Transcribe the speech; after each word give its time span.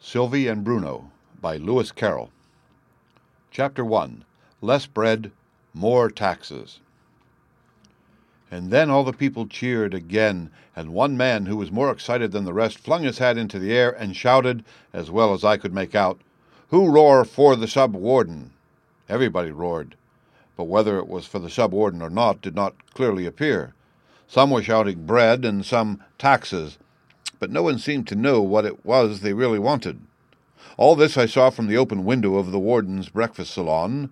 Sylvie 0.00 0.46
and 0.46 0.62
Bruno 0.62 1.10
by 1.40 1.56
Lewis 1.56 1.90
Carroll. 1.90 2.30
Chapter 3.50 3.84
1 3.84 4.24
Less 4.62 4.86
Bread, 4.86 5.32
More 5.74 6.08
Taxes. 6.08 6.78
And 8.48 8.70
then 8.70 8.90
all 8.90 9.02
the 9.02 9.12
people 9.12 9.48
cheered 9.48 9.94
again, 9.94 10.50
and 10.76 10.94
one 10.94 11.16
man 11.16 11.46
who 11.46 11.56
was 11.56 11.72
more 11.72 11.90
excited 11.90 12.30
than 12.30 12.44
the 12.44 12.52
rest 12.54 12.78
flung 12.78 13.02
his 13.02 13.18
hat 13.18 13.36
into 13.36 13.58
the 13.58 13.72
air 13.72 13.90
and 13.90 14.14
shouted, 14.14 14.64
as 14.92 15.10
well 15.10 15.34
as 15.34 15.44
I 15.44 15.56
could 15.56 15.74
make 15.74 15.96
out, 15.96 16.20
Who 16.68 16.88
roar 16.88 17.24
for 17.24 17.56
the 17.56 17.66
sub 17.66 17.96
warden? 17.96 18.52
Everybody 19.08 19.50
roared, 19.50 19.96
but 20.56 20.64
whether 20.64 20.98
it 20.98 21.08
was 21.08 21.26
for 21.26 21.40
the 21.40 21.50
sub 21.50 21.72
warden 21.72 22.02
or 22.02 22.10
not 22.10 22.40
did 22.40 22.54
not 22.54 22.94
clearly 22.94 23.26
appear. 23.26 23.74
Some 24.28 24.52
were 24.52 24.62
shouting 24.62 25.06
bread 25.06 25.44
and 25.44 25.66
some 25.66 26.04
taxes 26.18 26.78
but 27.38 27.50
no 27.50 27.62
one 27.62 27.78
seemed 27.78 28.06
to 28.08 28.14
know 28.14 28.42
what 28.42 28.64
it 28.64 28.84
was 28.84 29.20
they 29.20 29.32
really 29.32 29.58
wanted. 29.58 30.00
All 30.76 30.96
this 30.96 31.16
I 31.16 31.26
saw 31.26 31.50
from 31.50 31.66
the 31.66 31.76
open 31.76 32.04
window 32.04 32.36
of 32.36 32.50
the 32.50 32.58
warden's 32.58 33.08
breakfast 33.08 33.52
salon, 33.52 34.10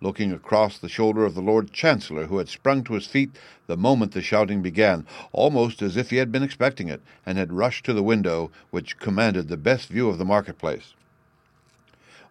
looking 0.00 0.32
across 0.32 0.78
the 0.78 0.88
shoulder 0.88 1.24
of 1.24 1.34
the 1.34 1.40
Lord 1.40 1.72
Chancellor, 1.72 2.26
who 2.26 2.38
had 2.38 2.48
sprung 2.48 2.84
to 2.84 2.94
his 2.94 3.06
feet 3.06 3.30
the 3.66 3.76
moment 3.76 4.12
the 4.12 4.22
shouting 4.22 4.60
began, 4.60 5.06
almost 5.32 5.80
as 5.82 5.96
if 5.96 6.10
he 6.10 6.16
had 6.16 6.30
been 6.30 6.42
expecting 6.42 6.88
it, 6.88 7.00
and 7.24 7.38
had 7.38 7.52
rushed 7.52 7.84
to 7.86 7.92
the 7.92 8.02
window 8.02 8.50
which 8.70 8.98
commanded 8.98 9.48
the 9.48 9.56
best 9.56 9.88
view 9.88 10.08
of 10.08 10.18
the 10.18 10.24
marketplace. 10.24 10.94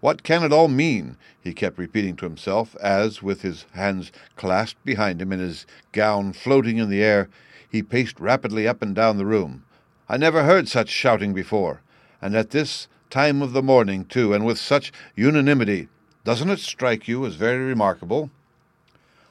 What 0.01 0.23
can 0.23 0.43
it 0.43 0.51
all 0.51 0.67
mean? 0.67 1.17
he 1.41 1.53
kept 1.53 1.77
repeating 1.77 2.15
to 2.17 2.25
himself, 2.25 2.75
as, 2.75 3.23
with 3.23 3.41
his 3.41 3.65
hands 3.71 4.11
clasped 4.35 4.83
behind 4.85 5.21
him 5.21 5.31
and 5.31 5.41
his 5.41 5.65
gown 5.93 6.33
floating 6.33 6.77
in 6.77 6.89
the 6.89 7.01
air, 7.01 7.29
he 7.69 7.81
paced 7.81 8.19
rapidly 8.19 8.67
up 8.67 8.81
and 8.81 8.93
down 8.93 9.17
the 9.17 9.25
room. 9.25 9.63
I 10.09 10.17
never 10.17 10.43
heard 10.43 10.67
such 10.67 10.89
shouting 10.89 11.33
before, 11.33 11.81
and 12.21 12.35
at 12.35 12.49
this 12.49 12.87
time 13.09 13.41
of 13.41 13.53
the 13.53 13.63
morning, 13.63 14.03
too, 14.05 14.33
and 14.33 14.45
with 14.45 14.57
such 14.57 14.91
unanimity. 15.15 15.87
Doesn't 16.25 16.49
it 16.49 16.59
strike 16.59 17.07
you 17.07 17.25
as 17.25 17.35
very 17.35 17.63
remarkable? 17.63 18.29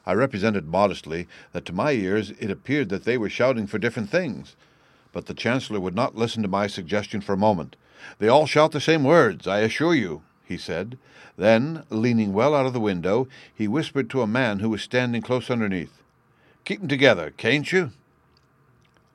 I 0.06 0.14
represented 0.14 0.66
modestly 0.66 1.28
that 1.52 1.64
to 1.66 1.72
my 1.72 1.92
ears 1.92 2.32
it 2.38 2.50
appeared 2.50 2.88
that 2.88 3.04
they 3.04 3.18
were 3.18 3.28
shouting 3.28 3.66
for 3.66 3.78
different 3.78 4.10
things, 4.10 4.56
but 5.12 5.26
the 5.26 5.34
Chancellor 5.34 5.78
would 5.78 5.94
not 5.94 6.16
listen 6.16 6.42
to 6.42 6.48
my 6.48 6.66
suggestion 6.66 7.20
for 7.20 7.34
a 7.34 7.36
moment. 7.36 7.76
They 8.18 8.28
all 8.28 8.46
shout 8.46 8.72
the 8.72 8.80
same 8.80 9.04
words, 9.04 9.46
I 9.46 9.60
assure 9.60 9.94
you, 9.94 10.22
he 10.44 10.56
said. 10.56 10.98
Then, 11.36 11.84
leaning 11.90 12.32
well 12.32 12.54
out 12.54 12.66
of 12.66 12.72
the 12.72 12.80
window, 12.80 13.28
he 13.54 13.68
whispered 13.68 14.10
to 14.10 14.22
a 14.22 14.26
man 14.26 14.58
who 14.58 14.70
was 14.70 14.82
standing 14.82 15.22
close 15.22 15.50
underneath. 15.50 16.02
"Keep 16.64 16.78
Keep 16.78 16.82
'em 16.82 16.88
together, 16.88 17.32
can't 17.36 17.70
you? 17.72 17.92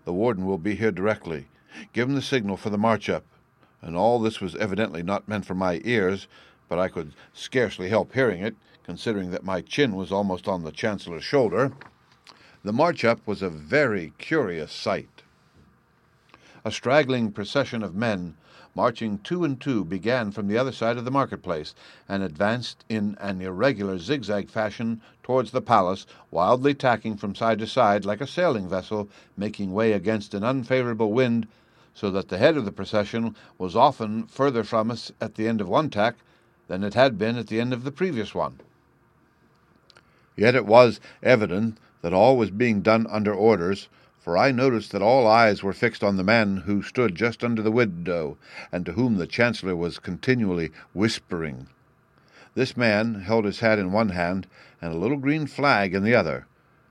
The 0.07 0.13
warden 0.13 0.45
will 0.45 0.57
be 0.57 0.75
here 0.75 0.93
directly. 0.93 1.47
Give 1.91 2.07
him 2.07 2.15
the 2.15 2.21
signal 2.21 2.55
for 2.55 2.69
the 2.69 2.77
march 2.77 3.09
up. 3.09 3.25
And 3.81 3.97
all 3.97 4.19
this 4.19 4.39
was 4.39 4.55
evidently 4.55 5.03
not 5.03 5.27
meant 5.27 5.45
for 5.45 5.53
my 5.53 5.81
ears, 5.83 6.29
but 6.69 6.79
I 6.79 6.87
could 6.87 7.11
scarcely 7.33 7.89
help 7.89 8.13
hearing 8.13 8.41
it, 8.41 8.55
considering 8.85 9.31
that 9.31 9.43
my 9.43 9.59
chin 9.59 9.95
was 9.95 10.09
almost 10.09 10.47
on 10.47 10.63
the 10.63 10.71
Chancellor's 10.71 11.25
shoulder. 11.25 11.73
The 12.63 12.71
march 12.71 13.03
up 13.03 13.19
was 13.27 13.41
a 13.41 13.49
very 13.49 14.13
curious 14.17 14.71
sight. 14.71 15.23
A 16.67 16.71
straggling 16.71 17.31
procession 17.31 17.81
of 17.81 17.95
men, 17.95 18.35
marching 18.75 19.19
two 19.19 19.45
and 19.45 19.57
two, 19.57 19.85
began 19.85 20.33
from 20.33 20.49
the 20.49 20.57
other 20.57 20.73
side 20.73 20.97
of 20.97 21.05
the 21.05 21.11
marketplace, 21.11 21.73
and 22.09 22.21
advanced 22.21 22.83
in 22.89 23.15
an 23.21 23.39
irregular 23.39 23.97
zigzag 23.97 24.49
fashion 24.49 24.99
towards 25.23 25.51
the 25.51 25.61
palace, 25.61 26.05
wildly 26.29 26.73
tacking 26.73 27.15
from 27.15 27.35
side 27.35 27.59
to 27.59 27.67
side 27.67 28.03
like 28.03 28.19
a 28.19 28.27
sailing 28.27 28.67
vessel 28.67 29.07
making 29.37 29.71
way 29.71 29.93
against 29.93 30.33
an 30.33 30.43
unfavorable 30.43 31.13
wind 31.13 31.47
so 31.93 32.11
that 32.11 32.27
the 32.27 32.37
head 32.37 32.57
of 32.57 32.65
the 32.65 32.71
procession 32.73 33.33
was 33.57 33.73
often 33.73 34.27
further 34.27 34.65
from 34.65 34.91
us 34.91 35.09
at 35.21 35.35
the 35.35 35.47
end 35.47 35.61
of 35.61 35.69
one 35.69 35.89
tack 35.89 36.15
than 36.67 36.83
it 36.83 36.95
had 36.95 37.17
been 37.17 37.37
at 37.37 37.47
the 37.47 37.61
end 37.61 37.71
of 37.71 37.85
the 37.85 37.93
previous 37.93 38.35
one. 38.35 38.59
Yet 40.35 40.53
it 40.53 40.65
was 40.65 40.99
evident 41.23 41.77
that 42.01 42.11
all 42.11 42.35
was 42.35 42.51
being 42.51 42.81
done 42.81 43.07
under 43.07 43.33
orders, 43.33 43.87
for 44.27 44.37
I 44.37 44.51
noticed 44.51 44.91
that 44.91 45.01
all 45.01 45.25
eyes 45.25 45.63
were 45.63 45.71
fixed 45.71 46.03
on 46.03 46.17
the 46.17 46.21
man 46.21 46.57
who 46.57 46.83
stood 46.83 47.15
just 47.15 47.45
under 47.45 47.61
the 47.61 47.71
window, 47.71 48.37
and 48.73 48.85
to 48.85 48.91
whom 48.91 49.15
the 49.15 49.25
Chancellor 49.25 49.73
was 49.73 49.99
continually 49.99 50.69
whispering. 50.93 51.67
This 52.53 52.75
man 52.75 53.21
held 53.21 53.45
his 53.45 53.61
hat 53.61 53.79
in 53.79 53.93
one 53.93 54.09
hand 54.09 54.45
and 54.81 54.91
a 54.93 54.97
little 54.97 55.15
green 55.15 55.47
flag 55.47 55.95
in 55.95 56.03
the 56.03 56.13
other. 56.13 56.45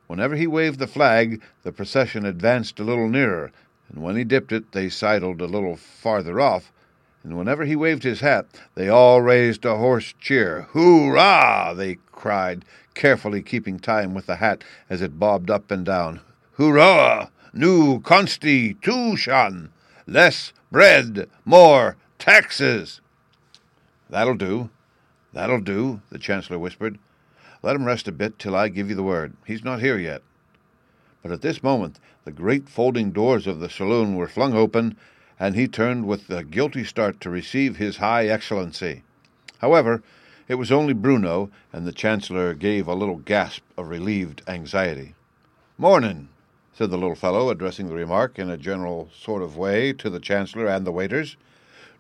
Whenever 0.07 0.35
he 0.35 0.47
waved 0.47 0.79
the 0.79 0.87
flag, 0.87 1.43
the 1.63 1.73
procession 1.73 2.25
advanced 2.25 2.81
a 2.81 2.85
little 2.85 3.07
nearer, 3.11 3.53
and 3.91 4.03
when 4.03 4.17
he 4.17 4.25
dipped 4.25 4.51
it, 4.51 4.73
they 4.73 4.89
sidled 4.89 5.43
a 5.43 5.45
little 5.45 5.77
farther 5.77 6.41
off, 6.41 6.73
and 7.23 7.37
whenever 7.37 7.67
he 7.67 7.77
waved 7.77 8.03
his 8.03 8.21
hat, 8.21 8.47
they 8.77 8.89
all 8.89 9.21
raised 9.21 9.67
a 9.67 9.77
hoarse 9.77 10.15
cheer. 10.19 10.63
Hoorah! 10.71 11.75
they 11.77 11.99
cried, 12.13 12.65
carefully 12.95 13.43
keeping 13.43 13.79
time 13.79 14.15
with 14.15 14.25
the 14.25 14.37
hat 14.37 14.65
as 14.89 15.03
it 15.03 15.19
bobbed 15.19 15.51
up 15.51 15.71
and 15.71 15.85
down. 15.85 16.21
Hoorah! 16.59 17.31
New 17.53 18.01
Constitution! 18.01 19.73
Less 20.07 20.55
bread, 20.73 21.29
more 21.45 21.99
taxes! 22.19 23.03
That'll 24.09 24.37
do. 24.37 24.71
That'll 25.35 25.61
do, 25.61 26.01
the 26.09 26.19
Chancellor 26.19 26.59
whispered. 26.59 26.99
Let 27.63 27.77
him 27.77 27.85
rest 27.85 28.09
a 28.09 28.13
bit 28.13 28.39
till 28.39 28.57
I 28.57 28.69
give 28.69 28.89
you 28.89 28.95
the 28.95 29.03
word. 29.03 29.35
He's 29.45 29.65
not 29.65 29.81
here 29.81 29.99
yet. 29.99 30.23
But 31.23 31.31
at 31.31 31.43
this 31.43 31.63
moment 31.63 32.01
the 32.25 32.33
great 32.33 32.71
folding 32.71 33.11
doors 33.11 33.47
of 33.47 33.61
the 33.61 33.69
saloon 33.69 34.17
were 34.17 34.27
flung 34.27 34.55
open, 34.55 34.97
and 35.39 35.55
he 35.55 35.69
turned 35.69 36.07
with 36.07 36.31
a 36.31 36.43
guilty 36.43 36.85
start 36.85 37.21
to 37.21 37.29
receive 37.29 37.77
his 37.77 37.99
High 37.99 38.29
Excellency. 38.29 39.03
However, 39.59 40.03
it 40.49 40.55
was 40.55 40.73
only 40.73 40.95
Bruno, 40.95 41.51
and 41.71 41.87
the 41.87 41.93
Chancellor 41.93 42.55
gave 42.55 42.89
a 42.89 42.95
little 42.95 43.19
gasp 43.19 43.63
of 43.77 43.89
relieved 43.89 44.41
anxiety. 44.49 45.15
Mornin', 45.77 46.31
said 46.77 46.91
the 46.91 46.99
little 46.99 47.15
fellow, 47.15 47.49
addressing 47.49 47.89
the 47.89 47.95
remark 47.95 48.39
in 48.39 48.51
a 48.51 48.57
general 48.59 49.09
sort 49.19 49.41
of 49.41 49.57
way 49.57 49.95
to 49.95 50.11
the 50.11 50.21
Chancellor 50.21 50.67
and 50.67 50.87
the 50.87 50.93
waiters. 50.93 51.39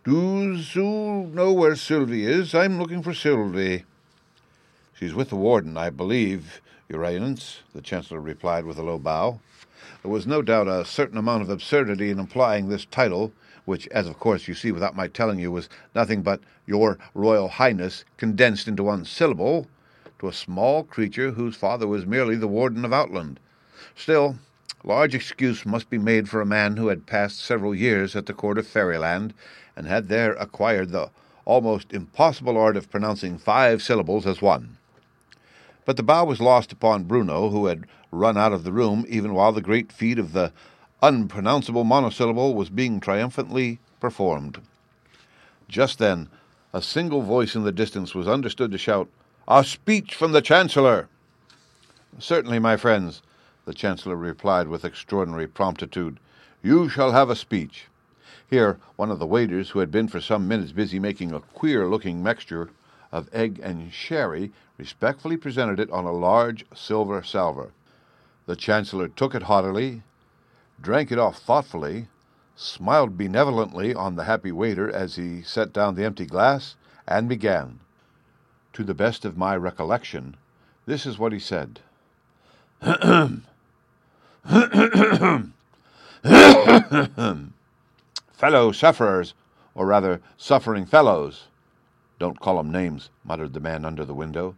Doos 0.04 0.76
oo 0.76 1.26
know 1.28 1.50
where 1.50 1.74
Sylvie 1.74 2.26
is? 2.26 2.54
I'm 2.54 2.78
looking 2.78 3.02
for 3.02 3.14
Sylvie. 3.14 3.84
She's 4.92 5.14
with 5.14 5.30
the 5.30 5.36
warden, 5.36 5.78
I 5.78 5.88
believe, 5.88 6.60
your 6.90 7.02
Eminence, 7.06 7.60
the 7.74 7.80
Chancellor 7.80 8.20
replied 8.20 8.66
with 8.66 8.76
a 8.76 8.82
low 8.82 8.98
bow. 8.98 9.40
There 10.02 10.10
was 10.10 10.26
no 10.26 10.42
doubt 10.42 10.68
a 10.68 10.84
certain 10.84 11.16
amount 11.16 11.42
of 11.42 11.48
absurdity 11.48 12.10
in 12.10 12.18
implying 12.18 12.68
this 12.68 12.84
title, 12.84 13.32
which, 13.64 13.88
as 13.88 14.06
of 14.06 14.18
course 14.18 14.46
you 14.46 14.52
see 14.52 14.72
without 14.72 14.94
my 14.94 15.08
telling 15.08 15.38
you, 15.38 15.50
was 15.50 15.70
nothing 15.94 16.20
but 16.20 16.40
Your 16.66 16.98
Royal 17.14 17.48
Highness 17.48 18.04
condensed 18.18 18.68
into 18.68 18.82
one 18.82 19.06
syllable, 19.06 19.68
to 20.18 20.28
a 20.28 20.34
small 20.34 20.84
creature 20.84 21.30
whose 21.30 21.56
father 21.56 21.88
was 21.88 22.04
merely 22.04 22.36
the 22.36 22.46
Warden 22.46 22.84
of 22.84 22.92
Outland. 22.92 23.40
Still, 23.94 24.36
large 24.86 25.16
excuse 25.16 25.66
must 25.66 25.90
be 25.90 25.98
made 25.98 26.28
for 26.28 26.40
a 26.40 26.46
man 26.46 26.76
who 26.76 26.86
had 26.88 27.06
passed 27.06 27.40
several 27.40 27.74
years 27.74 28.14
at 28.14 28.26
the 28.26 28.32
court 28.32 28.56
of 28.56 28.66
Fairyland, 28.66 29.34
and 29.74 29.86
had 29.86 30.08
there 30.08 30.32
acquired 30.34 30.90
the 30.90 31.10
almost 31.44 31.92
impossible 31.92 32.56
art 32.56 32.76
of 32.76 32.90
pronouncing 32.90 33.36
five 33.36 33.82
syllables 33.82 34.26
as 34.26 34.40
one. 34.40 34.78
But 35.84 35.96
the 35.96 36.02
bow 36.02 36.24
was 36.24 36.40
lost 36.40 36.72
upon 36.72 37.04
Bruno, 37.04 37.50
who 37.50 37.66
had 37.66 37.86
run 38.12 38.36
out 38.36 38.52
of 38.52 38.64
the 38.64 38.72
room 38.72 39.04
even 39.08 39.34
while 39.34 39.52
the 39.52 39.60
great 39.60 39.92
feat 39.92 40.18
of 40.18 40.32
the 40.32 40.52
unpronounceable 41.02 41.84
monosyllable 41.84 42.54
was 42.54 42.70
being 42.70 43.00
triumphantly 43.00 43.80
performed. 44.00 44.60
Just 45.68 45.98
then, 45.98 46.28
a 46.72 46.80
single 46.80 47.22
voice 47.22 47.54
in 47.54 47.64
the 47.64 47.72
distance 47.72 48.14
was 48.14 48.28
understood 48.28 48.70
to 48.70 48.78
shout, 48.78 49.08
A 49.48 49.64
speech 49.64 50.14
from 50.14 50.32
the 50.32 50.42
Chancellor! 50.42 51.08
Certainly, 52.18 52.60
my 52.60 52.76
friends, 52.76 53.20
the 53.66 53.74
Chancellor 53.74 54.14
replied 54.14 54.68
with 54.68 54.84
extraordinary 54.84 55.48
promptitude. 55.48 56.20
You 56.62 56.88
shall 56.88 57.10
have 57.10 57.28
a 57.28 57.34
speech. 57.34 57.88
Here, 58.48 58.78
one 58.94 59.10
of 59.10 59.18
the 59.18 59.26
waiters, 59.26 59.70
who 59.70 59.80
had 59.80 59.90
been 59.90 60.06
for 60.06 60.20
some 60.20 60.46
minutes 60.46 60.70
busy 60.70 61.00
making 61.00 61.32
a 61.32 61.40
queer 61.40 61.88
looking 61.88 62.22
mixture 62.22 62.70
of 63.10 63.28
egg 63.32 63.58
and 63.60 63.92
sherry, 63.92 64.52
respectfully 64.78 65.36
presented 65.36 65.80
it 65.80 65.90
on 65.90 66.04
a 66.04 66.12
large 66.12 66.64
silver 66.74 67.24
salver. 67.24 67.72
The 68.46 68.54
Chancellor 68.54 69.08
took 69.08 69.34
it 69.34 69.42
haughtily, 69.42 70.04
drank 70.80 71.10
it 71.10 71.18
off 71.18 71.38
thoughtfully, 71.38 72.06
smiled 72.54 73.18
benevolently 73.18 73.92
on 73.92 74.14
the 74.14 74.24
happy 74.24 74.52
waiter 74.52 74.88
as 74.88 75.16
he 75.16 75.42
set 75.42 75.72
down 75.72 75.96
the 75.96 76.04
empty 76.04 76.24
glass, 76.24 76.76
and 77.08 77.28
began. 77.28 77.80
To 78.74 78.84
the 78.84 78.94
best 78.94 79.24
of 79.24 79.36
my 79.36 79.56
recollection, 79.56 80.36
this 80.86 81.04
is 81.04 81.18
what 81.18 81.32
he 81.32 81.40
said. 81.40 81.80
Fellow 88.32 88.70
sufferers, 88.70 89.34
or 89.74 89.86
rather 89.86 90.20
suffering 90.36 90.86
fellows, 90.86 91.48
don't 92.20 92.38
call 92.38 92.60
'em 92.60 92.70
names, 92.70 93.10
muttered 93.24 93.54
the 93.54 93.60
man 93.60 93.84
under 93.84 94.04
the 94.04 94.14
window. 94.14 94.54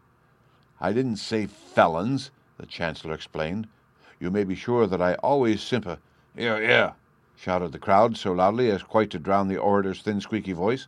I 0.78 0.92
didn't 0.92 1.16
say 1.16 1.46
felons, 1.46 2.30
the 2.58 2.66
Chancellor 2.66 3.14
explained. 3.14 3.66
You 4.20 4.30
may 4.30 4.44
be 4.44 4.54
sure 4.54 4.86
that 4.86 5.00
I 5.00 5.14
always 5.14 5.60
sympa. 5.62 5.98
Yeah, 6.36 6.58
yeah. 6.58 6.92
shouted 7.34 7.72
the 7.72 7.78
crowd 7.78 8.18
so 8.18 8.32
loudly 8.32 8.70
as 8.70 8.82
quite 8.82 9.08
to 9.10 9.18
drown 9.18 9.48
the 9.48 9.56
orator's 9.56 10.02
thin, 10.02 10.20
squeaky 10.20 10.52
voice, 10.52 10.86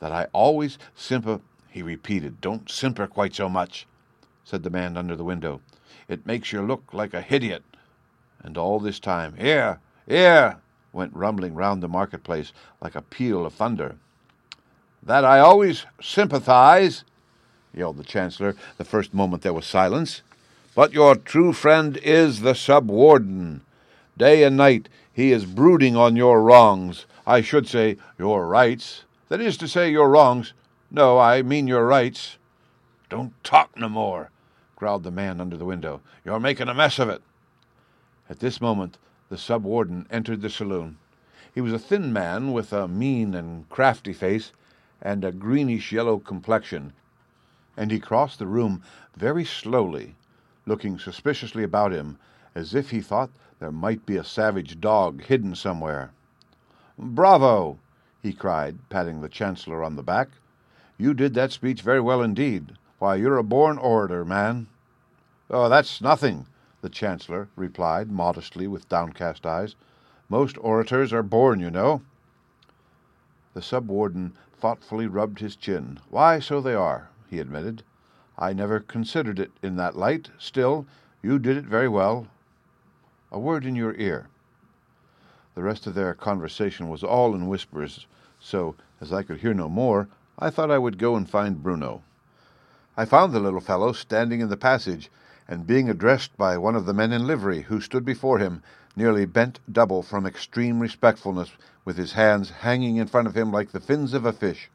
that 0.00 0.12
I 0.12 0.26
always 0.34 0.78
simper. 0.94 1.40
He 1.70 1.82
repeated, 1.82 2.42
Don't 2.42 2.70
simper 2.70 3.06
quite 3.06 3.34
so 3.34 3.48
much, 3.48 3.86
said 4.44 4.64
the 4.64 4.70
man 4.70 4.98
under 4.98 5.16
the 5.16 5.24
window. 5.24 5.62
It 6.08 6.26
makes 6.26 6.52
you 6.52 6.60
look 6.60 6.92
like 6.92 7.14
a 7.14 7.22
hidiot. 7.22 7.64
And 8.44 8.58
all 8.58 8.78
this 8.78 9.00
time, 9.00 9.34
Hear, 9.36 9.80
hear, 10.06 10.58
went 10.92 11.16
rumbling 11.16 11.54
round 11.54 11.82
the 11.82 11.88
marketplace 11.88 12.52
like 12.80 12.94
a 12.94 13.02
peal 13.02 13.46
of 13.46 13.54
thunder. 13.54 13.96
That 15.02 15.24
I 15.24 15.40
always 15.40 15.86
sympathize, 16.00 17.04
yelled 17.74 17.96
the 17.96 18.04
Chancellor 18.04 18.54
the 18.76 18.84
first 18.84 19.12
moment 19.12 19.42
there 19.42 19.52
was 19.52 19.66
silence. 19.66 20.22
But 20.74 20.92
your 20.92 21.16
true 21.16 21.52
friend 21.52 21.96
is 21.96 22.40
the 22.40 22.54
sub 22.54 22.90
warden. 22.90 23.62
Day 24.16 24.44
and 24.44 24.56
night 24.56 24.88
he 25.12 25.32
is 25.32 25.46
brooding 25.46 25.96
on 25.96 26.14
your 26.14 26.42
wrongs. 26.42 27.06
I 27.26 27.40
should 27.40 27.66
say 27.66 27.96
your 28.18 28.46
rights. 28.46 29.04
That 29.28 29.40
is 29.40 29.56
to 29.58 29.68
say, 29.68 29.90
your 29.90 30.10
wrongs. 30.10 30.52
No, 30.90 31.18
I 31.18 31.42
mean 31.42 31.66
your 31.66 31.86
rights. 31.86 32.36
Don't 33.08 33.32
talk 33.42 33.76
no 33.76 33.88
more, 33.88 34.30
growled 34.76 35.04
the 35.04 35.10
man 35.10 35.40
under 35.40 35.56
the 35.56 35.64
window. 35.64 36.00
You're 36.24 36.40
making 36.40 36.68
a 36.68 36.74
mess 36.74 36.98
of 36.98 37.08
it. 37.08 37.22
At 38.30 38.38
this 38.38 38.60
moment, 38.60 38.96
the 39.28 39.36
sub 39.36 39.64
warden 39.64 40.06
entered 40.10 40.40
the 40.40 40.48
saloon. 40.48 40.96
He 41.54 41.60
was 41.60 41.72
a 41.72 41.78
thin 41.78 42.12
man 42.12 42.52
with 42.52 42.72
a 42.72 42.88
mean 42.88 43.34
and 43.34 43.68
crafty 43.68 44.12
face 44.12 44.52
and 45.02 45.24
a 45.24 45.30
greenish 45.30 45.92
yellow 45.92 46.18
complexion, 46.18 46.94
and 47.76 47.90
he 47.90 48.00
crossed 48.00 48.38
the 48.38 48.46
room 48.46 48.82
very 49.14 49.44
slowly, 49.44 50.16
looking 50.64 50.98
suspiciously 50.98 51.62
about 51.62 51.92
him 51.92 52.18
as 52.54 52.74
if 52.74 52.90
he 52.90 53.00
thought 53.00 53.30
there 53.58 53.70
might 53.70 54.06
be 54.06 54.16
a 54.16 54.24
savage 54.24 54.80
dog 54.80 55.22
hidden 55.22 55.54
somewhere. 55.54 56.10
Bravo! 56.98 57.78
he 58.22 58.32
cried, 58.32 58.78
patting 58.88 59.20
the 59.20 59.28
Chancellor 59.28 59.84
on 59.84 59.96
the 59.96 60.02
back. 60.02 60.30
You 60.96 61.12
did 61.12 61.34
that 61.34 61.52
speech 61.52 61.82
very 61.82 62.00
well 62.00 62.22
indeed. 62.22 62.78
Why, 62.98 63.16
you're 63.16 63.36
a 63.36 63.44
born 63.44 63.76
orator, 63.76 64.24
man. 64.24 64.68
Oh, 65.50 65.68
that's 65.68 66.00
nothing, 66.00 66.46
the 66.84 66.90
Chancellor 66.90 67.48
replied 67.56 68.10
modestly 68.10 68.66
with 68.66 68.90
downcast 68.90 69.46
eyes. 69.46 69.74
Most 70.28 70.58
orators 70.58 71.14
are 71.14 71.22
born, 71.22 71.58
you 71.58 71.70
know. 71.70 72.02
The 73.54 73.62
sub 73.62 73.88
warden 73.88 74.34
thoughtfully 74.52 75.06
rubbed 75.06 75.40
his 75.40 75.56
chin. 75.56 75.98
Why, 76.10 76.40
so 76.40 76.60
they 76.60 76.74
are, 76.74 77.08
he 77.30 77.40
admitted. 77.40 77.84
I 78.36 78.52
never 78.52 78.80
considered 78.80 79.38
it 79.38 79.50
in 79.62 79.76
that 79.76 79.96
light. 79.96 80.28
Still, 80.36 80.84
you 81.22 81.38
did 81.38 81.56
it 81.56 81.64
very 81.64 81.88
well. 81.88 82.26
A 83.32 83.38
word 83.38 83.64
in 83.64 83.74
your 83.74 83.94
ear. 83.94 84.26
The 85.54 85.62
rest 85.62 85.86
of 85.86 85.94
their 85.94 86.12
conversation 86.12 86.90
was 86.90 87.02
all 87.02 87.34
in 87.34 87.48
whispers, 87.48 88.06
so, 88.38 88.74
as 89.00 89.10
I 89.10 89.22
could 89.22 89.38
hear 89.38 89.54
no 89.54 89.70
more, 89.70 90.06
I 90.38 90.50
thought 90.50 90.70
I 90.70 90.76
would 90.76 90.98
go 90.98 91.16
and 91.16 91.26
find 91.30 91.62
Bruno. 91.62 92.02
I 92.94 93.06
found 93.06 93.32
the 93.32 93.40
little 93.40 93.62
fellow 93.62 93.92
standing 93.92 94.42
in 94.42 94.50
the 94.50 94.58
passage, 94.58 95.10
and 95.48 95.66
being 95.66 95.90
addressed 95.90 96.36
by 96.36 96.56
one 96.56 96.74
of 96.74 96.86
the 96.86 96.94
men 96.94 97.12
in 97.12 97.26
livery, 97.26 97.62
who 97.62 97.80
stood 97.80 98.04
before 98.04 98.38
him, 98.38 98.62
nearly 98.96 99.24
bent 99.24 99.60
double 99.70 100.02
from 100.02 100.26
extreme 100.26 100.80
respectfulness, 100.80 101.52
with 101.84 101.96
his 101.96 102.12
hands 102.12 102.50
hanging 102.50 102.96
in 102.96 103.06
front 103.06 103.28
of 103.28 103.36
him 103.36 103.52
like 103.52 103.72
the 103.72 103.80
fins 103.80 104.14
of 104.14 104.24
a 104.24 104.32
fish. 104.32 104.70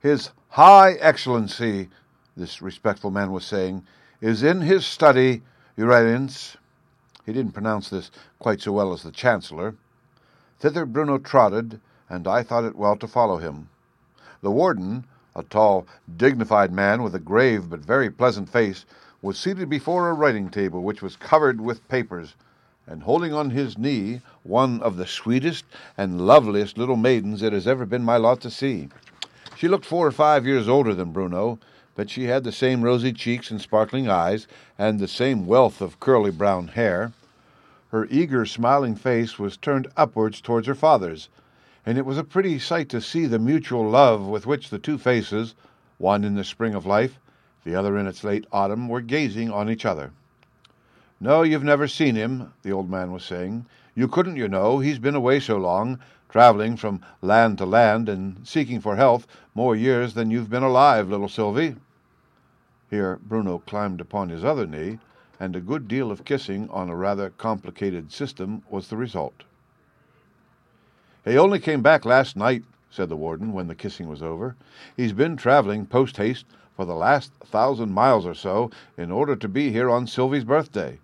His 0.00 0.30
High 0.50 0.92
Excellency, 0.94 1.88
this 2.36 2.62
respectful 2.62 3.10
man 3.10 3.32
was 3.32 3.44
saying, 3.44 3.84
is 4.20 4.42
in 4.42 4.60
his 4.60 4.86
study, 4.86 5.42
Your. 5.76 6.28
He 7.26 7.32
didn't 7.32 7.52
pronounce 7.52 7.90
this 7.90 8.10
quite 8.38 8.60
so 8.60 8.72
well 8.72 8.92
as 8.92 9.02
the 9.02 9.10
Chancellor. 9.10 9.74
Thither 10.58 10.86
Bruno 10.86 11.18
trotted, 11.18 11.80
and 12.08 12.26
I 12.26 12.42
thought 12.42 12.64
it 12.64 12.76
well 12.76 12.96
to 12.96 13.06
follow 13.06 13.38
him. 13.38 13.68
The 14.42 14.50
warden, 14.50 15.04
a 15.36 15.42
tall, 15.42 15.86
dignified 16.16 16.72
man 16.72 17.02
with 17.02 17.14
a 17.14 17.20
grave 17.20 17.70
but 17.70 17.80
very 17.80 18.10
pleasant 18.10 18.48
face, 18.48 18.84
was 19.22 19.38
seated 19.38 19.68
before 19.68 20.08
a 20.08 20.14
writing 20.14 20.48
table 20.48 20.82
which 20.82 21.02
was 21.02 21.16
covered 21.16 21.60
with 21.60 21.86
papers, 21.88 22.34
and 22.86 23.02
holding 23.02 23.32
on 23.32 23.50
his 23.50 23.76
knee 23.76 24.20
one 24.42 24.80
of 24.80 24.96
the 24.96 25.06
sweetest 25.06 25.64
and 25.96 26.26
loveliest 26.26 26.78
little 26.78 26.96
maidens 26.96 27.42
it 27.42 27.52
has 27.52 27.68
ever 27.68 27.84
been 27.84 28.02
my 28.02 28.16
lot 28.16 28.40
to 28.40 28.50
see. 28.50 28.88
She 29.56 29.68
looked 29.68 29.84
four 29.84 30.06
or 30.06 30.10
five 30.10 30.46
years 30.46 30.68
older 30.68 30.94
than 30.94 31.12
Bruno, 31.12 31.58
but 31.94 32.08
she 32.08 32.24
had 32.24 32.44
the 32.44 32.50
same 32.50 32.80
rosy 32.80 33.12
cheeks 33.12 33.50
and 33.50 33.60
sparkling 33.60 34.08
eyes, 34.08 34.46
and 34.78 34.98
the 34.98 35.06
same 35.06 35.46
wealth 35.46 35.82
of 35.82 36.00
curly 36.00 36.30
brown 36.30 36.68
hair. 36.68 37.12
Her 37.90 38.06
eager, 38.06 38.46
smiling 38.46 38.94
face 38.96 39.38
was 39.38 39.58
turned 39.58 39.88
upwards 39.98 40.40
towards 40.40 40.66
her 40.66 40.74
father's, 40.74 41.28
and 41.84 41.98
it 41.98 42.06
was 42.06 42.16
a 42.16 42.24
pretty 42.24 42.58
sight 42.58 42.88
to 42.88 43.02
see 43.02 43.26
the 43.26 43.38
mutual 43.38 43.86
love 43.86 44.26
with 44.26 44.46
which 44.46 44.70
the 44.70 44.78
two 44.78 44.96
faces, 44.96 45.54
one 45.98 46.24
in 46.24 46.36
the 46.36 46.44
spring 46.44 46.74
of 46.74 46.86
life, 46.86 47.18
the 47.64 47.74
other 47.74 47.96
in 47.96 48.06
its 48.06 48.24
late 48.24 48.46
autumn, 48.52 48.88
were 48.88 49.00
gazing 49.00 49.50
on 49.50 49.70
each 49.70 49.84
other. 49.84 50.12
No, 51.20 51.42
you've 51.42 51.64
never 51.64 51.86
seen 51.86 52.14
him, 52.14 52.52
the 52.62 52.72
old 52.72 52.88
man 52.88 53.12
was 53.12 53.24
saying. 53.24 53.66
You 53.94 54.08
couldn't, 54.08 54.36
you 54.36 54.48
know. 54.48 54.78
He's 54.78 54.98
been 54.98 55.14
away 55.14 55.40
so 55.40 55.58
long, 55.58 55.98
travelling 56.30 56.76
from 56.76 57.02
land 57.20 57.58
to 57.58 57.66
land 57.66 58.08
and 58.08 58.46
seeking 58.46 58.80
for 58.80 58.96
health 58.96 59.26
more 59.54 59.76
years 59.76 60.14
than 60.14 60.30
you've 60.30 60.48
been 60.48 60.62
alive, 60.62 61.10
little 61.10 61.28
Sylvie. 61.28 61.76
Here 62.88 63.18
Bruno 63.22 63.58
climbed 63.58 64.00
upon 64.00 64.30
his 64.30 64.44
other 64.44 64.66
knee 64.66 64.98
and 65.38 65.56
a 65.56 65.60
good 65.60 65.88
deal 65.88 66.10
of 66.10 66.24
kissing 66.24 66.68
on 66.70 66.90
a 66.90 66.96
rather 66.96 67.30
complicated 67.30 68.12
system 68.12 68.62
was 68.68 68.88
the 68.88 68.96
result. 68.96 69.42
He 71.24 71.38
only 71.38 71.58
came 71.58 71.82
back 71.82 72.04
last 72.04 72.36
night, 72.36 72.64
said 72.90 73.08
the 73.08 73.16
warden 73.16 73.52
when 73.52 73.68
the 73.68 73.74
kissing 73.74 74.08
was 74.08 74.22
over. 74.22 74.56
He's 74.96 75.12
been 75.12 75.36
travelling 75.36 75.86
post 75.86 76.16
haste 76.16 76.44
for 76.76 76.84
the 76.84 76.94
last 76.94 77.32
thousand 77.44 77.92
miles 77.92 78.26
or 78.26 78.34
so 78.34 78.70
in 78.96 79.10
order 79.10 79.36
to 79.36 79.48
be 79.48 79.70
here 79.70 79.88
on 79.88 80.06
Sylvie's 80.06 80.44
birthday. 80.44 80.98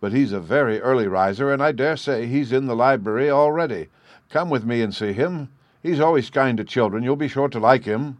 But 0.00 0.12
he's 0.12 0.32
a 0.32 0.40
very 0.40 0.80
early 0.80 1.08
riser, 1.08 1.52
and 1.52 1.62
I 1.62 1.72
dare 1.72 1.96
say 1.96 2.26
he's 2.26 2.52
in 2.52 2.66
the 2.66 2.76
library 2.76 3.30
already. 3.30 3.88
Come 4.30 4.50
with 4.50 4.64
me 4.64 4.82
and 4.82 4.94
see 4.94 5.12
him. 5.12 5.48
He's 5.82 6.00
always 6.00 6.30
kind 6.30 6.56
to 6.58 6.64
children. 6.64 7.02
You'll 7.02 7.16
be 7.16 7.28
sure 7.28 7.48
to 7.48 7.58
like 7.58 7.84
him. 7.84 8.18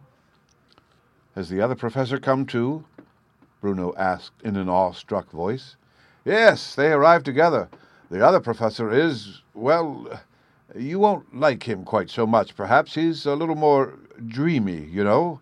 Has 1.35 1.49
the 1.49 1.61
other 1.61 1.75
professor 1.75 2.19
come 2.19 2.45
too? 2.45 2.85
Bruno 3.61 3.93
asked 3.97 4.41
in 4.43 4.55
an 4.55 4.69
awe-struck 4.69 5.31
voice. 5.31 5.75
Yes, 6.23 6.75
they 6.75 6.91
arrived 6.91 7.25
together. 7.25 7.69
The 8.09 8.25
other 8.25 8.39
professor 8.39 8.91
is, 8.91 9.41
well, 9.53 10.21
you 10.73 10.99
won't 10.99 11.35
like 11.35 11.63
him 11.63 11.83
quite 11.83 12.09
so 12.09 12.25
much, 12.25 12.55
perhaps. 12.55 12.95
He's 12.95 13.25
a 13.25 13.35
little 13.35 13.55
more 13.55 13.93
dreamy, 14.25 14.85
you 14.85 15.03
know. 15.03 15.39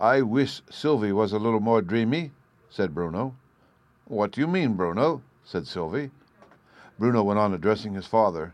I 0.00 0.22
wish 0.22 0.62
Sylvie 0.70 1.12
was 1.12 1.32
a 1.32 1.38
little 1.38 1.60
more 1.60 1.82
dreamy, 1.82 2.30
said 2.70 2.94
Bruno. 2.94 3.34
What 4.04 4.32
do 4.32 4.40
you 4.40 4.46
mean, 4.46 4.74
Bruno? 4.74 5.22
said 5.44 5.66
Sylvie. 5.66 6.10
Bruno 6.98 7.22
went 7.22 7.38
on 7.38 7.54
addressing 7.54 7.94
his 7.94 8.06
father. 8.06 8.52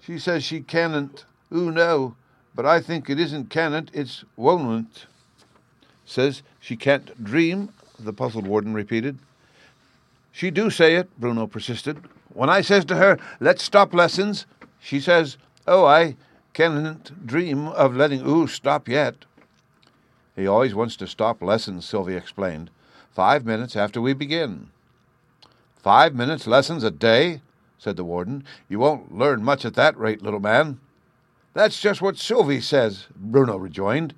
She 0.00 0.18
says 0.18 0.42
she 0.42 0.60
can't. 0.60 1.24
Ooh, 1.52 1.70
no, 1.70 2.16
but 2.54 2.64
I 2.66 2.80
think 2.80 3.10
it 3.10 3.20
isn't 3.20 3.50
can't, 3.50 3.90
it's 3.92 4.24
won't. 4.36 5.06
Says 6.04 6.42
she 6.58 6.76
can't 6.76 7.22
dream, 7.22 7.72
the 7.98 8.12
puzzled 8.12 8.46
warden 8.46 8.74
repeated. 8.74 9.18
She 10.32 10.50
do 10.50 10.70
say 10.70 10.96
it, 10.96 11.08
Bruno 11.20 11.46
persisted. 11.46 12.02
When 12.32 12.48
I 12.48 12.60
says 12.60 12.84
to 12.86 12.96
her, 12.96 13.18
let's 13.40 13.62
stop 13.62 13.92
lessons, 13.92 14.46
she 14.78 15.00
says, 15.00 15.36
oh, 15.66 15.84
I 15.84 16.16
can't 16.52 17.26
dream 17.26 17.68
of 17.68 17.96
letting 17.96 18.26
oo 18.26 18.46
stop 18.46 18.88
yet. 18.88 19.24
He 20.36 20.46
always 20.46 20.74
wants 20.74 20.96
to 20.96 21.06
stop 21.06 21.42
lessons, 21.42 21.84
Sylvie 21.84 22.16
explained, 22.16 22.70
five 23.10 23.44
minutes 23.44 23.76
after 23.76 24.00
we 24.00 24.14
begin. 24.14 24.70
Five 25.76 26.14
minutes 26.14 26.46
lessons 26.46 26.84
a 26.84 26.90
day? 26.90 27.42
said 27.78 27.96
the 27.96 28.04
warden. 28.04 28.44
You 28.68 28.78
won't 28.78 29.16
learn 29.16 29.42
much 29.42 29.64
at 29.64 29.74
that 29.74 29.96
rate, 29.96 30.22
little 30.22 30.40
man. 30.40 30.78
That's 31.54 31.80
just 31.80 32.00
what 32.02 32.18
Sylvie 32.18 32.60
says, 32.60 33.06
Bruno 33.16 33.56
rejoined. 33.56 34.14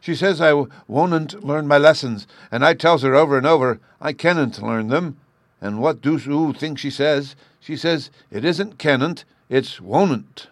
She 0.00 0.14
says 0.14 0.40
I 0.40 0.52
won't 0.86 1.42
learn 1.42 1.66
my 1.66 1.78
lessons, 1.78 2.26
and 2.52 2.64
I 2.64 2.74
tells 2.74 3.02
her 3.02 3.14
over 3.14 3.36
and 3.36 3.46
over 3.46 3.80
I 4.00 4.12
cannot 4.12 4.62
learn 4.62 4.88
them. 4.88 5.16
And 5.60 5.80
what 5.80 6.00
do 6.00 6.16
you 6.18 6.52
think 6.52 6.78
she 6.78 6.90
says? 6.90 7.34
She 7.66 7.76
says 7.76 8.12
it 8.30 8.44
isn't 8.44 8.78
cannot, 8.78 9.24
it's 9.48 9.80
won't. 9.80 10.46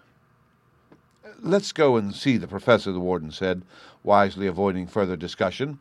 Let's 1.41 1.71
go 1.71 1.97
and 1.97 2.13
see 2.13 2.39
the 2.39 2.49
professor, 2.49 2.91
the 2.91 2.99
warden 2.99 3.31
said, 3.31 3.63
wisely 4.03 4.49
avoiding 4.49 4.89
further 4.89 5.15
discussion. 5.15 5.79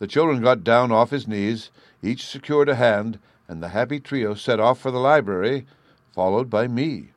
The 0.00 0.08
children 0.08 0.42
got 0.42 0.64
down 0.64 0.90
off 0.90 1.10
his 1.10 1.28
knees, 1.28 1.70
each 2.02 2.26
secured 2.26 2.68
a 2.68 2.74
hand, 2.74 3.20
and 3.46 3.62
the 3.62 3.68
happy 3.68 4.00
trio 4.00 4.34
set 4.34 4.58
off 4.58 4.80
for 4.80 4.90
the 4.90 4.98
library, 4.98 5.64
followed 6.12 6.50
by 6.50 6.66
me. 6.66 7.12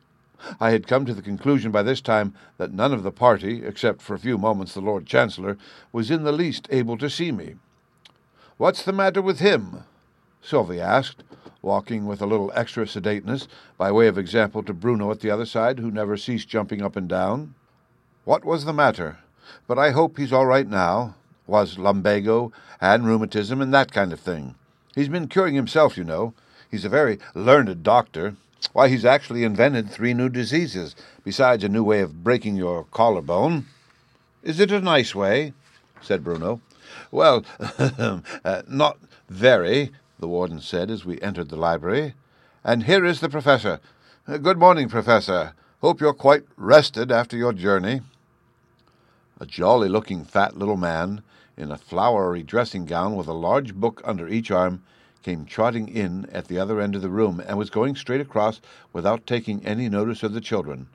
I 0.59 0.69
had 0.69 0.85
come 0.85 1.03
to 1.07 1.13
the 1.15 1.23
conclusion 1.23 1.71
by 1.71 1.81
this 1.81 2.01
time 2.01 2.35
that 2.57 2.73
none 2.73 2.93
of 2.93 3.01
the 3.01 3.11
party, 3.11 3.65
except 3.65 4.03
for 4.03 4.13
a 4.13 4.19
few 4.19 4.37
moments 4.37 4.75
the 4.75 4.81
Lord 4.81 5.07
Chancellor, 5.07 5.57
was 5.91 6.11
in 6.11 6.25
the 6.25 6.31
least 6.31 6.67
able 6.69 6.99
to 6.99 7.09
see 7.09 7.31
me. 7.31 7.55
What's 8.57 8.83
the 8.83 8.93
matter 8.93 9.23
with 9.23 9.39
him? 9.39 9.83
Sylvie 10.43 10.79
asked. 10.79 11.23
Walking 11.65 12.05
with 12.05 12.21
a 12.21 12.25
little 12.25 12.51
extra 12.55 12.85
sedateness, 12.85 13.47
by 13.77 13.91
way 13.91 14.07
of 14.07 14.17
example 14.17 14.63
to 14.63 14.73
Bruno 14.73 15.11
at 15.11 15.19
the 15.19 15.31
other 15.31 15.45
side, 15.45 15.79
who 15.79 15.91
never 15.91 16.15
ceased 16.15 16.47
jumping 16.47 16.81
up 16.81 16.95
and 16.95 17.09
down. 17.09 17.55
What 18.23 18.45
was 18.45 18.63
the 18.63 18.71
matter? 18.71 19.17
But 19.67 19.79
I 19.79 19.91
hope 19.91 20.17
he's 20.17 20.31
all 20.31 20.45
right 20.45 20.67
now. 20.67 21.15
Was 21.47 21.77
lumbago 21.77 22.51
and 22.79 23.05
rheumatism 23.05 23.61
and 23.61 23.73
that 23.73 23.91
kind 23.91 24.13
of 24.13 24.19
thing. 24.19 24.55
He's 24.93 25.09
been 25.09 25.27
curing 25.27 25.55
himself, 25.55 25.97
you 25.97 26.03
know. 26.03 26.33
He's 26.71 26.85
a 26.85 26.89
very 26.89 27.19
learned 27.33 27.83
doctor. 27.83 28.35
Why, 28.73 28.87
he's 28.87 29.05
actually 29.05 29.43
invented 29.43 29.89
three 29.89 30.13
new 30.13 30.29
diseases, 30.29 30.95
besides 31.23 31.63
a 31.63 31.69
new 31.69 31.83
way 31.83 32.01
of 32.01 32.23
breaking 32.23 32.55
your 32.55 32.85
collarbone. 32.85 33.65
Is 34.43 34.59
it 34.59 34.71
a 34.71 34.79
nice 34.79 35.13
way? 35.13 35.53
said 36.01 36.23
Bruno. 36.23 36.61
Well, 37.11 37.43
uh, 37.59 38.61
not 38.67 38.97
very, 39.29 39.91
the 40.25 40.29
warden 40.29 40.59
said 40.59 40.89
as 40.89 41.05
we 41.05 41.21
entered 41.21 41.49
the 41.49 41.55
library. 41.55 42.15
And 42.63 42.85
here 42.85 43.05
is 43.05 43.19
the 43.19 43.29
professor. 43.29 43.79
Good 44.25 44.57
morning, 44.57 44.89
professor. 44.89 45.53
Hope 45.81 46.01
you're 46.01 46.15
quite 46.15 46.45
rested 46.57 47.11
after 47.11 47.37
your 47.37 47.53
journey. 47.53 48.01
A 49.39 49.45
jolly 49.45 49.87
looking 49.87 50.25
fat 50.25 50.57
little 50.57 50.77
man, 50.77 51.21
in 51.55 51.69
a 51.71 51.77
flowery 51.77 52.41
dressing 52.41 52.87
gown 52.87 53.15
with 53.15 53.27
a 53.27 53.33
large 53.33 53.75
book 53.75 54.01
under 54.03 54.27
each 54.27 54.49
arm, 54.49 54.81
came 55.21 55.45
trotting 55.45 55.87
in 55.89 56.27
at 56.31 56.47
the 56.47 56.57
other 56.57 56.81
end 56.81 56.95
of 56.95 57.03
the 57.03 57.09
room 57.09 57.39
and 57.45 57.55
was 57.55 57.69
going 57.69 57.95
straight 57.95 58.19
across 58.19 58.61
without 58.93 59.27
taking 59.27 59.63
any 59.63 59.89
notice 59.89 60.23
of 60.23 60.33
the 60.33 60.41
children. 60.41 60.87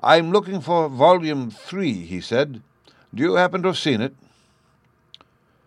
I'm 0.00 0.32
looking 0.32 0.62
for 0.62 0.88
volume 0.88 1.50
three, 1.50 2.06
he 2.06 2.22
said. 2.22 2.62
Do 3.14 3.22
you 3.22 3.34
happen 3.34 3.60
to 3.60 3.68
have 3.68 3.76
seen 3.76 4.00
it? 4.00 4.14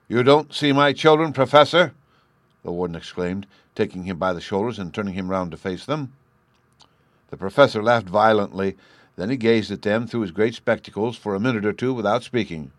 You 0.07 0.23
don't 0.23 0.51
see 0.51 0.71
my 0.71 0.93
children, 0.93 1.31
Professor? 1.31 1.93
The 2.63 2.71
warden 2.71 2.95
exclaimed, 2.95 3.47
taking 3.75 4.03
him 4.03 4.17
by 4.17 4.33
the 4.33 4.41
shoulders 4.41 4.79
and 4.79 4.93
turning 4.93 5.13
him 5.13 5.29
round 5.29 5.51
to 5.51 5.57
face 5.57 5.85
them. 5.85 6.13
The 7.29 7.37
professor 7.37 7.81
laughed 7.81 8.07
violently. 8.07 8.77
Then 9.15 9.29
he 9.29 9.37
gazed 9.37 9.71
at 9.71 9.81
them 9.81 10.07
through 10.07 10.21
his 10.21 10.31
great 10.31 10.55
spectacles 10.55 11.17
for 11.17 11.33
a 11.33 11.39
minute 11.39 11.65
or 11.65 11.73
two 11.73 11.93
without 11.93 12.23
speaking. 12.23 12.71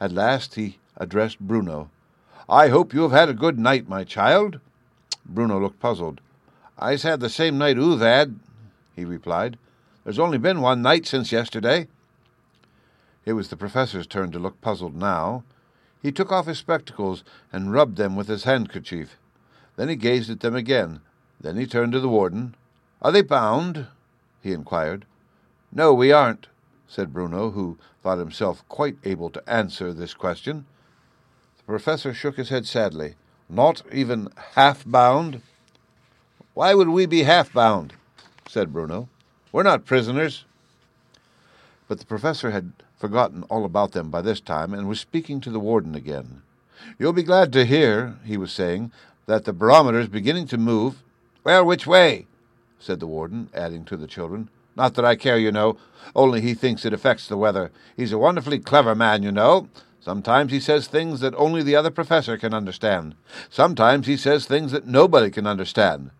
At 0.00 0.12
last 0.12 0.54
he 0.54 0.78
addressed 0.96 1.40
Bruno. 1.40 1.90
I 2.48 2.68
hope 2.68 2.92
you 2.92 3.02
have 3.02 3.12
had 3.12 3.28
a 3.28 3.34
good 3.34 3.58
night, 3.58 3.88
my 3.88 4.04
child. 4.04 4.60
Bruno 5.24 5.60
looked 5.60 5.80
puzzled. 5.80 6.20
I's 6.78 7.02
had 7.02 7.20
the 7.20 7.30
same 7.30 7.56
night 7.56 7.78
oo've 7.78 8.00
had, 8.00 8.38
he 8.94 9.04
replied. 9.04 9.56
There's 10.02 10.18
only 10.18 10.38
been 10.38 10.60
one 10.60 10.82
night 10.82 11.06
since 11.06 11.32
yesterday. 11.32 11.88
It 13.24 13.32
was 13.32 13.48
the 13.48 13.56
professor's 13.56 14.06
turn 14.06 14.32
to 14.32 14.38
look 14.38 14.60
puzzled 14.60 14.94
now. 14.94 15.44
He 16.04 16.12
took 16.12 16.30
off 16.30 16.44
his 16.44 16.58
spectacles 16.58 17.24
and 17.50 17.72
rubbed 17.72 17.96
them 17.96 18.14
with 18.14 18.28
his 18.28 18.44
handkerchief. 18.44 19.16
Then 19.76 19.88
he 19.88 19.96
gazed 19.96 20.28
at 20.28 20.40
them 20.40 20.54
again. 20.54 21.00
Then 21.40 21.56
he 21.56 21.66
turned 21.66 21.92
to 21.92 22.00
the 22.00 22.10
warden. 22.10 22.56
Are 23.00 23.10
they 23.10 23.22
bound? 23.22 23.86
he 24.42 24.52
inquired. 24.52 25.06
No, 25.72 25.94
we 25.94 26.12
aren't, 26.12 26.48
said 26.86 27.14
Bruno, 27.14 27.52
who 27.52 27.78
thought 28.02 28.18
himself 28.18 28.68
quite 28.68 28.98
able 29.04 29.30
to 29.30 29.50
answer 29.50 29.94
this 29.94 30.12
question. 30.12 30.66
The 31.56 31.62
professor 31.62 32.12
shook 32.12 32.36
his 32.36 32.50
head 32.50 32.66
sadly. 32.66 33.14
Not 33.48 33.80
even 33.90 34.28
half 34.56 34.84
bound? 34.84 35.40
Why 36.52 36.74
would 36.74 36.90
we 36.90 37.06
be 37.06 37.22
half 37.22 37.50
bound? 37.50 37.94
said 38.46 38.74
Bruno. 38.74 39.08
We're 39.52 39.62
not 39.62 39.86
prisoners. 39.86 40.44
But 41.88 41.98
the 41.98 42.06
professor 42.06 42.50
had 42.50 42.72
forgotten 42.98 43.42
all 43.44 43.64
about 43.64 43.92
them 43.92 44.10
by 44.10 44.22
this 44.22 44.40
time, 44.40 44.72
and 44.72 44.88
was 44.88 45.00
speaking 45.00 45.40
to 45.42 45.50
the 45.50 45.60
warden 45.60 45.94
again. 45.94 46.42
You'll 46.98 47.12
be 47.12 47.22
glad 47.22 47.52
to 47.52 47.64
hear, 47.64 48.18
he 48.24 48.36
was 48.36 48.52
saying, 48.52 48.92
that 49.26 49.44
the 49.44 49.52
barometer's 49.52 50.08
beginning 50.08 50.46
to 50.48 50.58
move. 50.58 51.02
Well, 51.44 51.64
which 51.64 51.86
way? 51.86 52.26
said 52.78 53.00
the 53.00 53.06
warden, 53.06 53.48
adding 53.54 53.84
to 53.86 53.96
the 53.96 54.06
children. 54.06 54.48
Not 54.76 54.94
that 54.94 55.04
I 55.04 55.16
care, 55.16 55.38
you 55.38 55.52
know, 55.52 55.78
only 56.14 56.40
he 56.40 56.54
thinks 56.54 56.84
it 56.84 56.92
affects 56.92 57.28
the 57.28 57.36
weather. 57.36 57.70
He's 57.96 58.12
a 58.12 58.18
wonderfully 58.18 58.58
clever 58.58 58.94
man, 58.94 59.22
you 59.22 59.32
know. 59.32 59.68
Sometimes 60.00 60.52
he 60.52 60.60
says 60.60 60.86
things 60.86 61.20
that 61.20 61.34
only 61.36 61.62
the 61.62 61.76
other 61.76 61.90
professor 61.90 62.36
can 62.36 62.52
understand. 62.52 63.14
Sometimes 63.48 64.06
he 64.06 64.16
says 64.18 64.44
things 64.44 64.72
that 64.72 64.86
nobody 64.86 65.30
can 65.30 65.46
understand. 65.46 66.10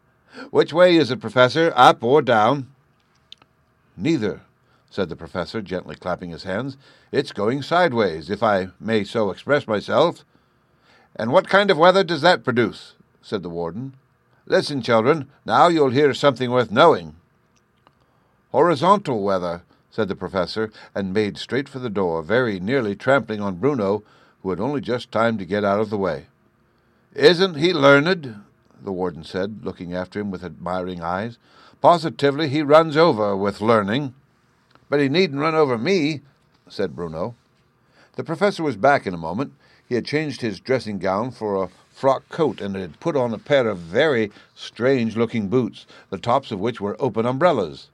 Which 0.51 0.73
way 0.73 0.97
is 0.97 1.11
it, 1.11 1.21
Professor, 1.21 1.73
up 1.77 2.03
or 2.03 2.23
down? 2.23 2.69
Neither, 3.97 4.41
said 4.95 5.09
the 5.09 5.17
professor, 5.17 5.61
gently 5.61 5.97
clapping 5.97 6.31
his 6.31 6.45
hands. 6.45 6.77
It's 7.11 7.33
going 7.33 7.63
sideways, 7.63 8.31
if 8.31 8.45
I 8.45 8.69
may 8.79 9.03
so 9.03 9.33
express 9.33 9.67
myself. 9.67 10.25
And 11.17 11.33
what 11.33 11.49
kind 11.49 11.69
of 11.69 11.77
weather 11.77 12.05
does 12.05 12.21
that 12.21 12.45
produce? 12.45 12.95
said 13.21 13.43
the 13.43 13.51
warden. 13.51 13.95
Listen, 14.47 14.83
children, 14.83 15.29
now 15.45 15.67
you'll 15.67 15.91
hear 15.91 16.15
something 16.15 16.49
worth 16.49 16.71
knowing. 16.71 17.17
Horizontal 18.53 19.25
weather, 19.25 19.63
said 19.91 20.07
the 20.07 20.15
professor, 20.15 20.71
and 20.95 21.13
made 21.13 21.39
straight 21.39 21.69
for 21.69 21.81
the 21.81 21.91
door, 21.91 22.23
very 22.23 22.61
nearly 22.61 22.95
trampling 22.95 23.41
on 23.41 23.57
Bruno, 23.57 24.05
who 24.43 24.51
had 24.51 24.61
only 24.61 24.81
just 24.81 25.11
time 25.11 25.39
to 25.39 25.45
get 25.45 25.65
out 25.65 25.81
of 25.81 25.91
the 25.91 25.99
way. 25.99 26.27
Isn't 27.15 27.57
he 27.57 27.73
learned? 27.73 28.43
the 28.81 28.93
warden 28.93 29.25
said, 29.25 29.65
looking 29.65 29.93
after 29.93 30.21
him 30.21 30.31
with 30.31 30.45
admiring 30.45 31.03
eyes. 31.03 31.37
Positively 31.81 32.49
he 32.49 32.63
runs 32.63 32.97
over 32.97 33.37
with 33.37 33.61
learning. 33.61 34.15
But 34.95 35.01
he 35.01 35.09
needn't 35.09 35.41
run 35.41 35.57
over 35.57 35.77
me, 35.77 36.21
said 36.69 36.95
Bruno. 36.95 37.35
The 38.15 38.23
professor 38.23 38.63
was 38.63 38.77
back 38.77 39.09
in 39.09 39.13
a 39.13 39.17
moment. 39.19 39.55
He 39.89 39.97
had 39.97 40.05
changed 40.05 40.41
his 40.41 40.61
dressing 40.61 41.01
gown 41.01 41.33
for 41.33 41.57
a 41.57 41.69
frock 41.91 42.29
coat 42.29 42.61
and 42.61 42.77
had 42.77 43.01
put 43.01 43.17
on 43.17 43.35
a 43.35 43.39
pair 43.39 43.67
of 43.67 43.79
very 43.79 44.31
strange 44.55 45.17
looking 45.17 45.49
boots, 45.49 45.85
the 46.11 46.19
tops 46.19 46.53
of 46.53 46.61
which 46.61 46.81
were 46.81 46.97
open 47.01 47.27
umbrellas. 47.27 47.91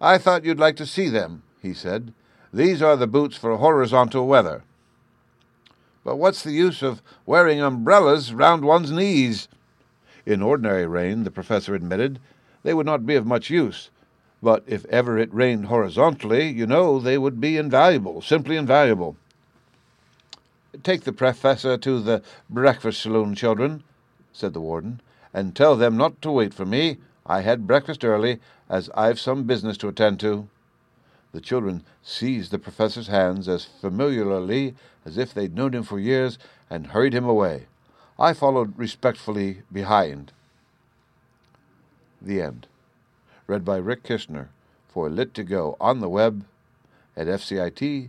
I 0.00 0.18
thought 0.18 0.44
you'd 0.44 0.58
like 0.58 0.74
to 0.78 0.84
see 0.84 1.08
them, 1.08 1.44
he 1.60 1.72
said. 1.72 2.12
These 2.52 2.82
are 2.82 2.96
the 2.96 3.06
boots 3.06 3.36
for 3.36 3.56
horizontal 3.56 4.26
weather. 4.26 4.64
But 6.02 6.16
what's 6.16 6.42
the 6.42 6.50
use 6.50 6.82
of 6.82 7.02
wearing 7.24 7.60
umbrellas 7.60 8.34
round 8.34 8.64
one's 8.64 8.90
knees? 8.90 9.46
In 10.26 10.42
ordinary 10.42 10.88
rain, 10.88 11.22
the 11.22 11.30
professor 11.30 11.76
admitted, 11.76 12.18
they 12.64 12.74
would 12.74 12.86
not 12.86 13.06
be 13.06 13.14
of 13.14 13.26
much 13.26 13.48
use. 13.48 13.90
But 14.42 14.64
if 14.66 14.84
ever 14.86 15.18
it 15.18 15.32
rained 15.32 15.66
horizontally, 15.66 16.48
you 16.48 16.66
know, 16.66 16.98
they 16.98 17.16
would 17.16 17.40
be 17.40 17.56
invaluable, 17.56 18.20
simply 18.20 18.56
invaluable. 18.56 19.16
Take 20.82 21.04
the 21.04 21.12
professor 21.12 21.78
to 21.78 22.00
the 22.00 22.22
breakfast 22.50 23.00
saloon, 23.00 23.36
children, 23.36 23.84
said 24.32 24.52
the 24.52 24.60
warden, 24.60 25.00
and 25.32 25.54
tell 25.54 25.76
them 25.76 25.96
not 25.96 26.20
to 26.22 26.32
wait 26.32 26.52
for 26.52 26.66
me. 26.66 26.96
I 27.24 27.42
had 27.42 27.68
breakfast 27.68 28.04
early, 28.04 28.40
as 28.68 28.90
I've 28.94 29.20
some 29.20 29.44
business 29.44 29.76
to 29.78 29.88
attend 29.88 30.18
to. 30.20 30.48
The 31.30 31.40
children 31.40 31.84
seized 32.02 32.50
the 32.50 32.58
professor's 32.58 33.06
hands 33.06 33.48
as 33.48 33.64
familiarly 33.64 34.74
as 35.04 35.18
if 35.18 35.32
they'd 35.32 35.54
known 35.54 35.72
him 35.72 35.84
for 35.84 36.00
years 36.00 36.36
and 36.68 36.88
hurried 36.88 37.14
him 37.14 37.24
away. 37.24 37.66
I 38.18 38.32
followed 38.32 38.76
respectfully 38.76 39.62
behind. 39.70 40.32
The 42.20 42.42
end 42.42 42.66
read 43.46 43.64
by 43.64 43.76
Rick 43.76 44.02
Kishner 44.04 44.48
for 44.88 45.08
Lit2Go 45.08 45.76
on 45.80 46.00
the 46.00 46.08
web 46.08 46.44
at 47.16 47.26
fcit.usf.edu. 47.26 48.08